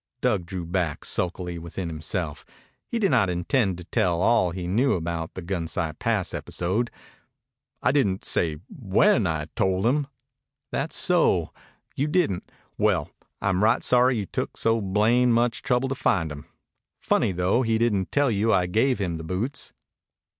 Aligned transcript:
Dug 0.21 0.47
drew 0.47 0.65
back 0.65 1.05
sulkily 1.05 1.59
within 1.59 1.87
himself. 1.87 2.43
He 2.87 2.97
did 2.97 3.11
not 3.11 3.29
intend 3.29 3.77
to 3.77 3.83
tell 3.83 4.19
all 4.19 4.49
he 4.49 4.67
knew 4.67 4.93
about 4.93 5.35
the 5.35 5.43
Gunsight 5.43 5.99
Pass 5.99 6.33
episode. 6.33 6.89
"I 7.83 7.91
didn't 7.91 8.25
say 8.25 8.57
when 8.67 9.27
I 9.27 9.45
told 9.55 9.85
him." 9.85 10.07
"Tha's 10.71 10.95
so. 10.95 11.53
You 11.95 12.07
didn't. 12.07 12.51
Well, 12.79 13.11
I'm 13.43 13.63
right 13.63 13.83
sorry 13.83 14.17
you 14.17 14.25
took 14.25 14.57
so 14.57 14.81
blamed 14.81 15.33
much 15.33 15.61
trouble 15.61 15.89
to 15.89 15.93
find 15.93 16.31
him. 16.31 16.47
Funny, 16.99 17.31
though, 17.31 17.61
he 17.61 17.77
didn't 17.77 18.11
tell 18.11 18.31
you 18.31 18.51
I 18.51 18.65
gave 18.65 18.97
him 18.97 19.17
the 19.17 19.23
boots." 19.23 19.71